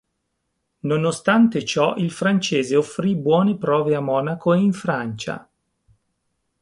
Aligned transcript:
Nonostante 0.79 1.63
ciò 1.63 1.95
il 1.95 2.09
francese 2.09 2.75
offrì 2.75 3.15
buone 3.15 3.55
prove 3.59 3.93
a 3.93 3.99
Monaco 3.99 4.51
e 4.55 4.59
in 4.59 4.73
Francia. 4.73 5.47